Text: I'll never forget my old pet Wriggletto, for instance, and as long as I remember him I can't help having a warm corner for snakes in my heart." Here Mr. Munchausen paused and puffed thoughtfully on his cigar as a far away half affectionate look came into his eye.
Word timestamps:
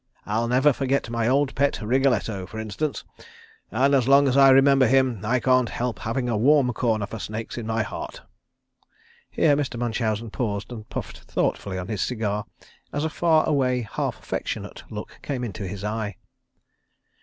I'll 0.25 0.47
never 0.47 0.73
forget 0.73 1.11
my 1.11 1.27
old 1.27 1.53
pet 1.53 1.73
Wriggletto, 1.79 2.47
for 2.47 2.57
instance, 2.59 3.03
and 3.69 3.93
as 3.93 4.07
long 4.07 4.27
as 4.27 4.35
I 4.35 4.49
remember 4.49 4.87
him 4.87 5.21
I 5.23 5.39
can't 5.39 5.69
help 5.69 5.99
having 5.99 6.27
a 6.27 6.35
warm 6.35 6.73
corner 6.73 7.05
for 7.05 7.19
snakes 7.19 7.55
in 7.55 7.67
my 7.67 7.83
heart." 7.83 8.23
Here 9.29 9.55
Mr. 9.55 9.77
Munchausen 9.77 10.31
paused 10.31 10.71
and 10.71 10.89
puffed 10.89 11.19
thoughtfully 11.19 11.77
on 11.77 11.87
his 11.87 12.01
cigar 12.01 12.45
as 12.91 13.05
a 13.05 13.11
far 13.11 13.47
away 13.47 13.81
half 13.83 14.17
affectionate 14.17 14.83
look 14.89 15.19
came 15.21 15.43
into 15.43 15.67
his 15.67 15.83
eye. 15.83 16.17